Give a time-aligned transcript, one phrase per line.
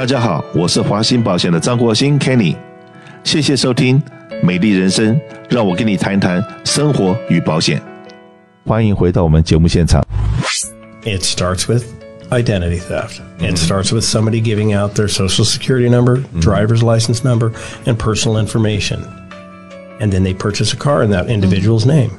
[0.00, 2.56] 大家好，我是华鑫保险的张国兴 Kenny，
[3.24, 4.00] 谢谢收听《
[4.44, 5.14] 美丽人生》，
[5.48, 7.80] 让我跟你谈谈生活与保险。
[8.64, 10.04] 欢迎回到我们节目现场。
[11.02, 11.84] It starts with
[12.30, 13.20] identity theft.
[13.38, 17.52] It starts with somebody giving out their social security number, driver's license number,
[17.84, 19.00] and personal information.
[20.00, 22.10] And then they purchase a car in that individual's name.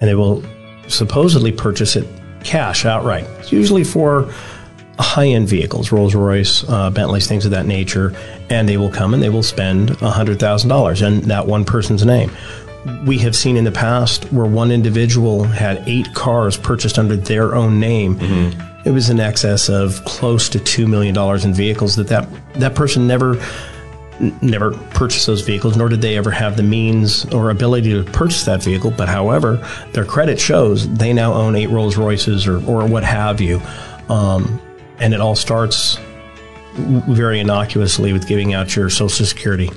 [0.00, 0.42] And they will
[0.88, 2.06] supposedly purchase it
[2.42, 3.26] cash outright.
[3.40, 4.28] It's usually for
[4.99, 8.13] high end vehicles, Rolls Royce, uh, Bentleys, things of that nature.
[8.49, 12.31] And they will come and they will spend $100,000 in that one person's name.
[13.05, 17.55] We have seen in the past where one individual had eight cars purchased under their
[17.55, 18.17] own name.
[18.85, 23.07] It was in excess of close to $2 million in vehicles that that, that person
[23.07, 23.41] never
[24.41, 28.43] never purchased those vehicles, nor did they ever have the means or ability to purchase
[28.43, 28.91] that vehicle.
[28.91, 33.39] But however, their credit shows they now own eight Rolls Royces or, or what have
[33.39, 33.61] you.
[34.09, 34.59] Um,
[35.00, 35.98] and it all starts
[36.76, 39.70] w- very innocuously with giving out your social security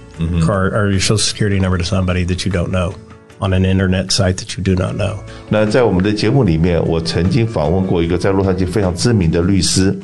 [0.45, 2.93] card or your social security number to somebody that you don't know
[3.39, 5.17] on an internet site that you do not know.
[5.49, 9.95] 那在我们的节目里面，我曾经访问过一个在洛杉矶非常知名的律师，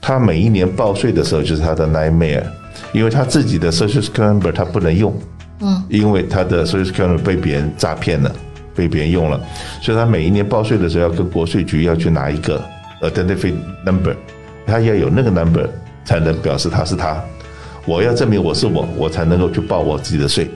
[0.00, 2.42] 他每一年报税的时候就是他的 nightmare，
[2.92, 5.14] 因为他自己的 social security number 他不能用，
[5.60, 8.34] 嗯，因为他的 social security number 被别人诈骗了，
[8.74, 9.38] 被别人用了，
[9.82, 12.64] 所以他每一年报税的时候要跟国税局要去拿一个
[13.02, 13.52] identity
[13.84, 14.16] number，
[14.69, 15.67] 他要有那个 number
[16.05, 17.21] 才能表示他是他。
[17.85, 20.47] 我要证明我是我，我才能够去报我自己的税，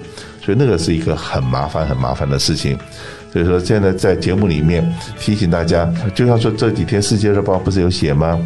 [0.41, 2.77] 所以那个是一个很麻烦、很麻烦的事情。
[3.31, 4.87] 所以说，现在在节目里面
[5.19, 8.39] 提醒大家，就像说这几天《世界日报》不是有写吗？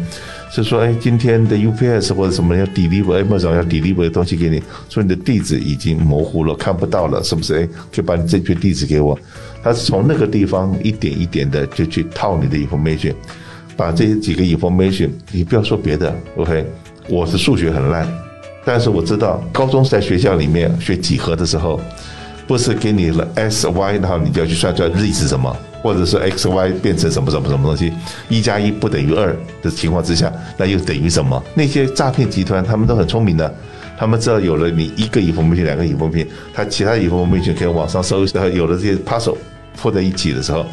[0.50, 7.56] 是说，哎，今天的 UPS 或者什么要 deliver Amazon 要 deliver 的东西给你，说你的地址已经模糊了，看不到了，是不是？
[7.56, 9.18] 哎，可以把你正确地址给我。
[9.62, 13.12] 他是从那个地方一点一点的就去套你的 information，
[13.78, 16.66] 把这几个 information，你不要说别的，OK，
[17.08, 18.04] 我是数学很烂。
[18.64, 21.80] 但是我知道，高中在学校里面学几何的时候，
[22.48, 27.92] 不是给你了 x y，然后你就要去算出来 z 是什么，或者是 x y 变成什么什么什么东西，
[28.28, 31.40] 一加一不等于二的情况之下，那又等于什么？
[31.54, 33.54] 那些诈骗集团他们都很聪明的，
[33.96, 39.36] 他们知道有了你一个 information，两个 information，他其他 information 可以网上搜，然后有了这些 puzzle
[39.80, 40.66] 铺在一起的时候，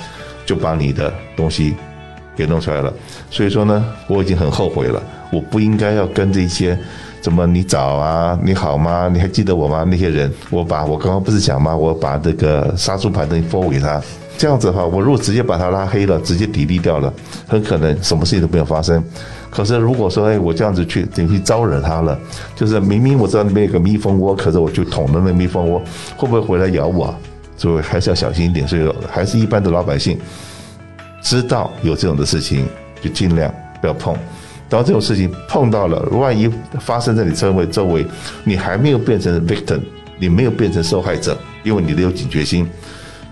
[0.44, 1.76] 就把你的东西
[2.35, 2.94] 给弄出来了。
[3.29, 5.01] 所以说呢，我已经很后悔了，
[5.31, 6.78] 我不应该要跟这些。
[7.22, 8.38] 怎么你早啊？
[8.44, 9.09] 你好吗？
[9.12, 9.84] 你还记得我吗？
[9.90, 11.75] 那些人，我把我刚刚不是讲吗？
[11.75, 14.00] 我把这个杀猪盘东西 forward 给他，
[14.38, 17.12] 这样子的话，我如果直接把他拉黑了，直接抵力掉了，
[17.47, 19.03] 很可能什么事情都没有发生。
[19.50, 22.16] 可是如果说，哎，我这样子去等于去招惹他了，
[22.56, 25.81] 就是明明我知道那边有个蜜蜂窝，可是我就捅了那蜜蜂窝，
[26.16, 27.12] 会不会回来咬我？
[27.57, 28.67] 所以还是要小心一点。
[28.67, 30.16] 所以还是一般的老百姓
[31.25, 32.68] 知道有这种的事情，
[33.02, 34.13] 就尽量不要碰。
[34.69, 36.47] 然后这种事情碰到了，万一
[36.80, 38.06] 发生在你周围周围，
[38.44, 39.80] 你还没有变成 victim，
[40.19, 42.69] 你没有变成受害者，因为你的有警觉心，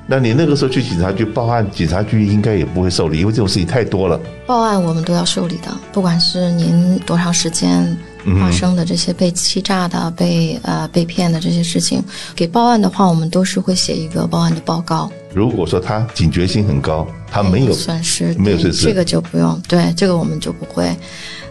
[0.07, 4.19] 那你那个时候去警察局报案，警察局应该也不会受理，因为这种事情太多了。
[4.47, 7.95] 报案我们都要受理的，不管是您多长时间
[8.39, 12.03] 发生的这些被欺诈的、被呃被骗的这些事情，
[12.35, 15.11] 给报案的话，我们都是会写一个报案的报告。
[15.33, 20.95] 如果说他警觉性很高，他没有损失，没有损失这个就不用，对这个我们就不会。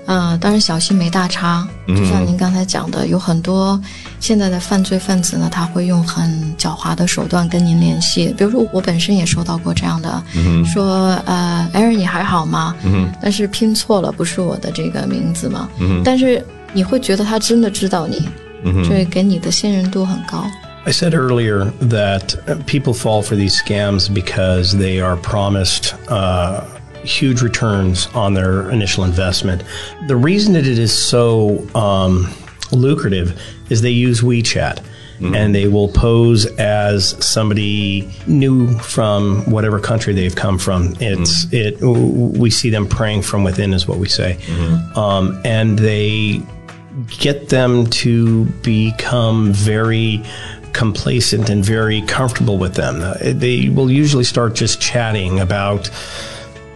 [0.06, 1.66] 嗯，当然小心没大差。
[1.86, 3.80] 就像您刚才讲的，有很多
[4.18, 6.28] 现在的犯罪分子呢，他会用很
[6.58, 8.34] 狡猾的手段跟您联系。
[8.36, 10.22] 比如说，我本身也收到过这样的，
[10.66, 12.74] 说呃，艾瑞你还好吗？
[13.20, 15.68] 但是拼错了，不是我的这个名字嘛。
[16.04, 18.28] 但是你会觉得他真的知道你，
[18.88, 20.44] 这给你的信任度很高。
[20.84, 26.66] I said earlier that uh, people fall for these scams because they are promised uh,
[27.04, 29.62] huge returns on their initial investment.
[30.08, 32.28] The reason that it is so um,
[32.72, 34.84] lucrative is they use WeChat.
[35.36, 40.96] And they will pose as somebody new from whatever country they've come from.
[40.98, 41.80] It's it.
[41.80, 44.36] We see them praying from within, is what we say,
[44.96, 46.42] um, and they
[47.06, 50.24] get them to become very
[50.86, 53.00] complacent and very comfortable with them.
[53.00, 53.14] Uh,
[53.44, 55.88] They will usually start just chatting about,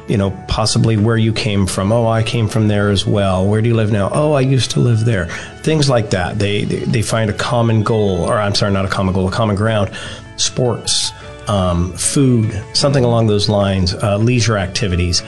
[0.06, 1.91] you know, possibly where you came from.
[1.91, 3.44] Oh, I came from there as well.
[3.49, 4.08] Where do you live now?
[4.12, 5.26] Oh, I used to live there.
[5.64, 6.38] Things like that.
[6.38, 9.32] They they, they find a common goal, or I'm sorry, not a common goal, a
[9.32, 9.91] common ground.
[10.37, 11.11] Sports,
[11.49, 15.23] um, food, something along those lines, uh, leisure activities,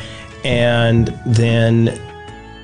[0.44, 1.98] and then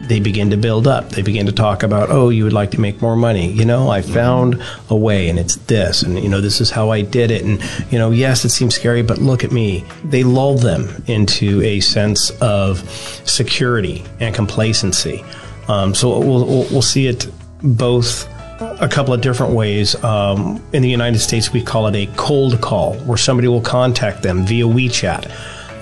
[0.02, 1.10] they begin to build up.
[1.10, 3.50] They begin to talk about, oh, you would like to make more money.
[3.50, 6.90] You know, I found a way and it's this, and you know, this is how
[6.90, 7.42] I did it.
[7.42, 9.84] And, you know, yes, it seems scary, but look at me.
[10.04, 12.88] They lull them into a sense of
[13.24, 15.24] security and complacency.
[15.68, 17.26] Um, so we'll, we'll, we'll see it
[17.62, 18.28] both
[18.60, 19.94] a couple of different ways.
[20.04, 24.22] Um, in the United States, we call it a cold call, where somebody will contact
[24.22, 25.30] them via WeChat.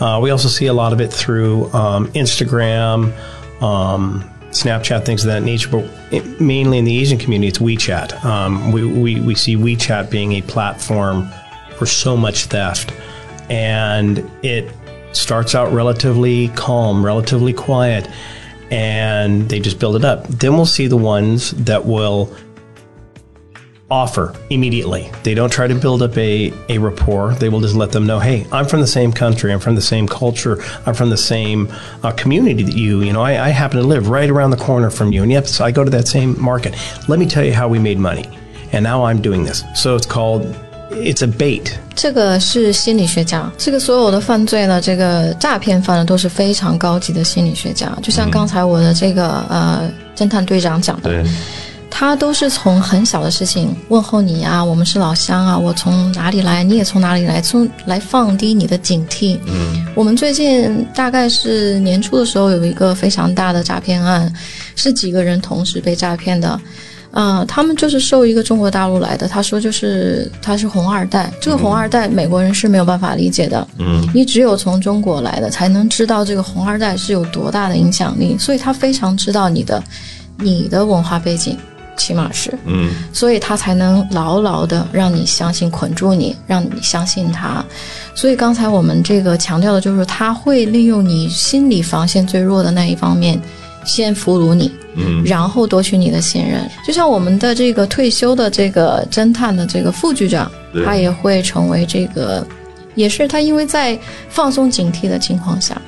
[0.01, 3.13] Uh, we also see a lot of it through um, Instagram,
[3.63, 5.71] um, Snapchat, things of that nature.
[5.71, 8.25] But it, mainly in the Asian community, it's WeChat.
[8.25, 11.29] Um, we, we, we see WeChat being a platform
[11.79, 12.93] for so much theft.
[13.49, 14.71] And it
[15.13, 18.09] starts out relatively calm, relatively quiet,
[18.71, 20.27] and they just build it up.
[20.29, 22.35] Then we'll see the ones that will
[23.92, 25.10] offer immediately.
[25.24, 27.34] They don't try to build up a, a rapport.
[27.36, 29.54] They will just let them know, hey, I'm from the same country.
[29.54, 30.58] I'm from the same culture.
[30.86, 31.70] I'm from the same
[32.04, 33.02] uh, community that you.
[33.02, 35.24] You know, I, I, happen to live right around the corner from you.
[35.24, 36.76] And yes, I go to that same market.
[37.08, 38.26] Let me tell you how we made money.
[38.74, 39.64] And now I'm doing this.
[39.74, 40.46] So it's called
[40.92, 41.72] It's a bait。
[41.96, 43.50] 这个是心理学家。
[43.58, 47.92] 这个所有的犯罪呢，这个诈骗犯呢，都是非常高级的心理学家。
[48.02, 51.10] 就像刚才我的这个、嗯、呃侦探队长讲的。
[51.10, 51.24] 对。
[52.03, 59.39] 他都是从很小的事情问候你啊，我们是老乡啊，我从哪里来，你也从哪里来，从来放低你的警惕。
[59.47, 64.35] 嗯，我们最近大概是年初的时候有一个非常大的诈骗案，
[64.75, 66.61] 是几个人同时被诈骗的。
[67.13, 73.65] 呃，他们就是受一个中国大陆来的，他说就是他是红二代，这个红二代美国人是没有办法理解的。
[73.79, 79.81] 嗯，你只有从中国来的才能知道这个红二代是有多大的影响力，所以他非常知道你的
[80.39, 81.57] 你的文化背景。
[81.97, 87.65] 起码是，嗯，所以他才能牢牢的让你相信，捆住你，让你相信他。
[88.15, 93.41] 所以刚才我们这个强调的就是，他会利用你心理防线最弱的那一方面，
[93.85, 96.69] 先俘虏你，嗯，然后夺取你的信任。
[96.87, 100.51] 就像我们的这个退休的这个侦探的这个副局长，
[100.85, 102.47] 他也会成为这个，
[102.95, 103.99] 也是他因为在
[104.29, 105.81] 放松警惕的情况下，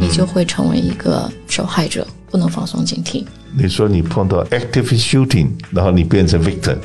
[0.00, 3.24] 你就会成为一个受害者，不能放松警惕。
[3.56, 6.76] 你说你碰到 active shooting，然后你变成 victim，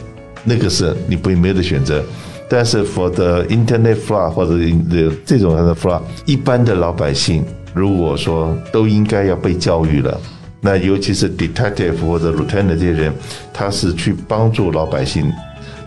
[0.44, 2.04] 那个是你不没有的选择。
[2.50, 4.54] 但是 for the internet fraud 或者
[5.26, 7.44] 这种的 fraud，一般的老百姓
[7.74, 10.20] 如果说都应该要被教育了。
[10.62, 13.14] 那尤其是 detective 或者 lieutenant 这些人，
[13.52, 15.30] 他是去帮助老百姓，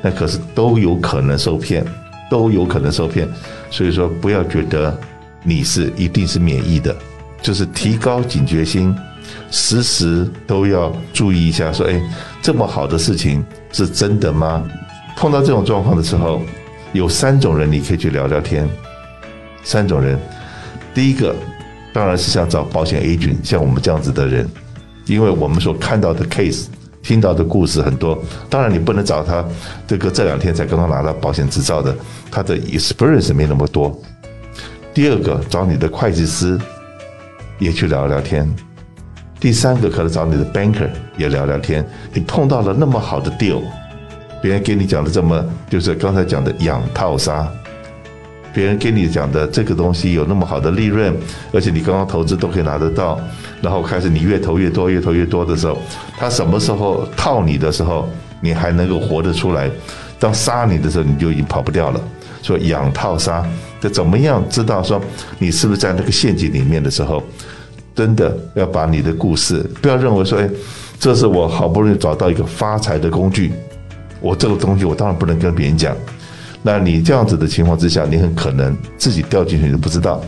[0.02, 1.84] 那可是都有可能受骗，
[2.30, 3.26] 都有可能受骗。
[3.70, 4.98] 所以说不要觉得
[5.42, 6.94] 你是一定是免疫的，
[7.40, 8.94] 就是提高警觉心。
[9.50, 12.00] 时时都要注意一下，说：“哎，
[12.42, 14.62] 这么好的事情是真的吗？”
[15.16, 16.42] 碰到这种状况的时候，
[16.92, 18.68] 有三种人你可以去聊聊天。
[19.62, 20.18] 三种人，
[20.94, 21.34] 第一个
[21.92, 24.48] 当然是想找保险 agent，像我们这样子的人，
[25.06, 26.66] 因为我们所看到的 case、
[27.02, 28.22] 听到的故事很多。
[28.50, 29.44] 当然，你不能找他
[29.86, 31.96] 这个这两天才刚刚拿到保险执照的，
[32.30, 33.98] 他的 experience 没那么多。
[34.94, 36.58] 第二个，找你的会计师
[37.58, 38.48] 也去聊聊天。
[39.38, 41.86] 第三个可能找你的 banker 也聊聊天。
[42.12, 43.62] 你碰到了那么好的 deal，
[44.42, 47.46] 别人给你讲的这么就是刚才讲的养套杀，
[48.54, 51.14] 别人给你讲的这个东西有那么好的利润，
[51.52, 53.20] 而且你刚刚投资都可以拿得到，
[53.60, 55.78] 然后开始你越投越多，越投越多的时候，
[56.16, 58.08] 他什么时候套你的时候，
[58.40, 59.70] 你还能够活得出来？
[60.18, 62.00] 当杀你的时候，你就已经跑不掉了。
[62.42, 63.44] 说养套杀，
[63.80, 64.98] 这怎么样知道说
[65.38, 67.22] 你是不是在那个陷阱里面的时候？
[67.96, 70.48] 真的要把你的故事，不要认为说，哎，
[71.00, 73.52] 这是我好不容易找到一个发财的工具，
[74.20, 75.96] 我这个东西我当然不能跟别人讲。
[76.62, 80.20] 那你这样子的情况之下，你很可能自己掉进去你都不知道。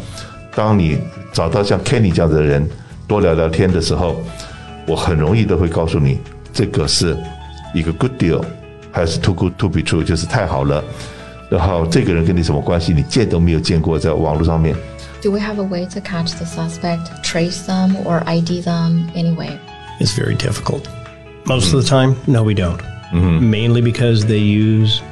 [0.55, 0.97] 当你
[1.31, 2.67] 找到像 Kenny 这样的人，
[3.07, 4.17] 多聊聊天的时候，
[4.87, 6.19] 我很容易都会告诉你，
[6.55, 7.15] 这个是
[7.75, 8.43] 一个 good deal，
[8.91, 10.83] 还是 too good to be true，就是太好了。
[11.51, 14.75] 然后这个人跟你什么关系，你见都没有见过，在网络上面。
[15.21, 19.59] Do we have a way to catch the suspect, trace them, or ID them anyway?
[19.99, 20.89] It's very difficult.
[21.47, 22.81] Most of the time, no, we don't.
[22.81, 23.51] Mm-hmm.
[23.51, 25.03] Mainly because they use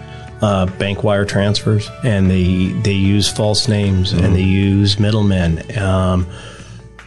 [0.43, 4.25] uh, bank wire transfers and they they use false names mm-hmm.
[4.25, 5.63] and they use middlemen.
[5.79, 6.27] Um,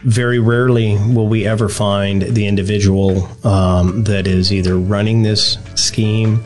[0.02, 6.44] very rarely will we ever find the individual um, that is either running this scheme.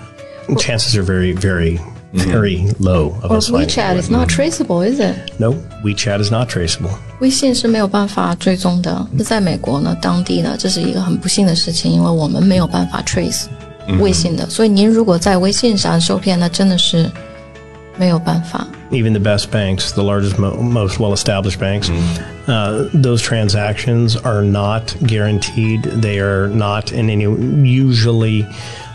[0.48, 1.78] Well, Chances are very, very
[2.13, 5.15] very low of us WeChat is not traceable, is it?
[5.37, 6.91] No, WeChat is not traceable.
[7.19, 9.05] 微信是没有办法追踪的。
[9.23, 13.45] 在美国呢，当地呢，这是一个很不幸的事情，因为我们没有办法 trace
[13.99, 14.49] 微信的。
[14.49, 17.09] 所以您如果在微信上受骗，那真的是
[17.97, 18.65] 没有办法。
[18.91, 21.91] Even the best banks, the largest, most well-established banks,
[22.47, 25.83] uh, those transactions are not guaranteed.
[26.01, 27.27] They are not in any
[27.61, 28.47] usually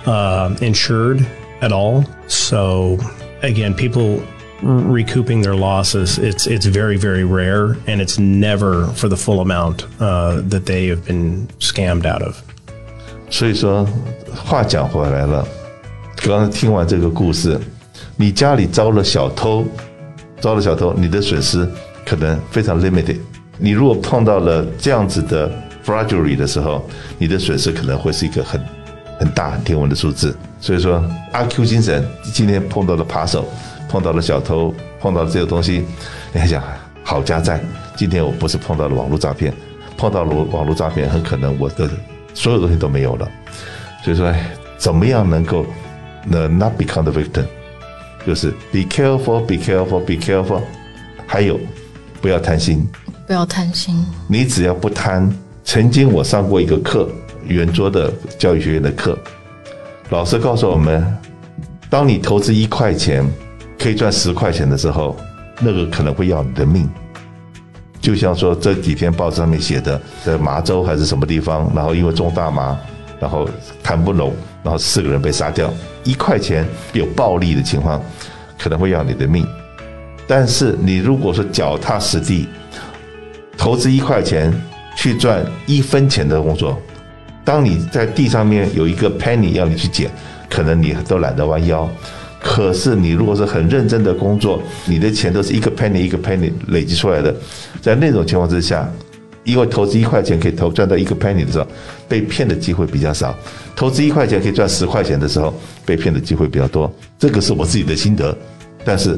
[0.04, 1.24] uh, insured
[1.60, 2.04] at all.
[2.28, 2.98] So
[3.42, 4.20] again, people
[4.62, 9.84] recouping their losses, it's it's very very rare, and it's never for the full amount
[10.00, 12.36] uh, that they have been scammed out of.
[13.30, 13.86] 所以说，
[14.34, 15.46] 话讲回来了，
[16.16, 17.58] 刚刚听完这个故事，
[18.16, 19.66] 你家里遭了小偷，
[20.40, 21.68] 遭了小偷，你的损失
[22.06, 23.18] 可能非常 limited。
[23.58, 25.50] 你如果碰到了这样子的
[25.84, 28.60] fragility 的时候，你的损失可能会是一个很
[29.19, 30.35] 很大、很天文的数字。
[30.59, 33.47] 所以说，阿 Q 精神今天碰到了扒手，
[33.87, 35.85] 碰到了小偷，碰到了这个东西，
[36.33, 36.63] 你还想
[37.03, 37.61] 好家在。
[37.95, 39.53] 今天我不是碰到了网络诈骗，
[39.97, 41.89] 碰到了网络诈骗，很可能我的
[42.33, 43.29] 所有东西都没有了。
[44.03, 44.33] 所以说，
[44.77, 45.65] 怎么样能够
[46.25, 47.45] 呢 not become the victim？
[48.25, 50.61] 就是 be careful，be careful，be careful。
[51.27, 51.59] 还有，
[52.21, 52.87] 不要贪心。
[53.27, 54.05] 不要贪心。
[54.27, 55.31] 你只要不贪。
[55.63, 57.07] 曾经我上过一个课，
[57.49, 59.17] 圆桌的教育学院的课。
[60.09, 61.05] 老师告诉我们，
[61.89, 63.23] 当你投资一块钱
[63.77, 65.15] 可以赚十块钱的时候，
[65.59, 66.89] 那个可能会要你的命。
[68.01, 72.77] 就像说这几天报纸上面写的，在麻州还是什么地方，然后因为种大麻，
[73.19, 73.47] 然后
[73.83, 75.71] 谈不拢，然后四个人被杀掉。
[76.03, 78.01] 一块钱有暴力的情况，
[78.57, 79.45] 可能会要你的命。
[80.25, 82.47] 但是你如果说脚踏实地，
[83.57, 84.53] 投资一块钱
[84.95, 86.81] 去赚一分钱的工作。
[87.43, 90.09] 当你在地上面有一个 penny 要你去捡，
[90.49, 91.89] 可能你都懒得弯腰。
[92.41, 97.35] 可是你如果是很认真的工作，你的钱都是一个 penny 一个 penny 累积出来的。
[97.81, 98.89] 在那种情况之下，
[99.43, 101.67] 因为投资一块钱可以投赚到一个 penny 的时候，
[102.07, 103.33] 被骗的机会比较少；
[103.75, 105.53] 投资一块钱可以赚十块钱的时候，
[105.85, 106.89] 被骗的机会比较多。
[107.17, 108.33] 这个是我自己的心得，
[108.85, 109.17] 但是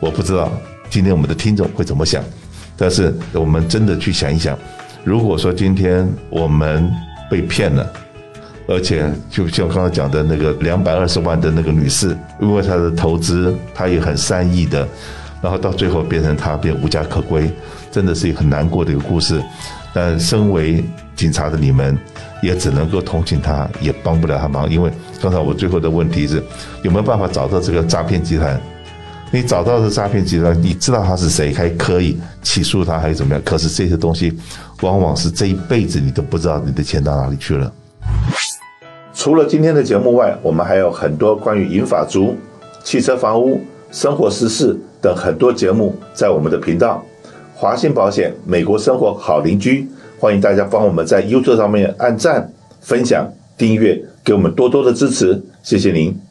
[0.00, 0.50] 我不知道
[0.90, 2.24] 今天我们的听众会怎么想。
[2.76, 4.58] 但是我们真的去想一想，
[5.04, 6.90] 如果说今天我们
[7.30, 7.90] 被骗了，
[8.68, 14.86] 而且就像刚才讲的那个两百二十万的那个女士，因为她的投资，她也很善意的，
[15.42, 17.50] 然后到最后变成她变无家可归，
[17.90, 19.42] 真的是一个很难过的一个故事。
[19.92, 21.98] 但身为警察的你们，
[22.42, 24.68] 也只能够同情她，也帮不了她忙。
[24.70, 24.90] 因为
[25.22, 26.42] 刚才我最后的问题是，
[26.82, 28.60] 有没有办法找到这个诈骗集团？
[29.32, 33.42] 你找到的诈骗集团，你知道他是谁，还可以起诉他，还是怎么样？
[33.44, 34.32] 可是这些东西，
[34.82, 37.70] 往往是这一辈子你都不知道你的钱到哪里去了。
[39.12, 42.36] 除了今天的节目外，我们还有很多关于银法族、
[42.84, 47.04] 汽车、房屋、生活时事等很多节目在我们的频道
[47.54, 49.88] 华信保险美国生活好邻居，
[50.20, 53.26] 欢迎大家帮我们在 YouTube 上面按赞、分享、
[53.58, 56.25] 订阅，给我们多多的支持，谢谢您。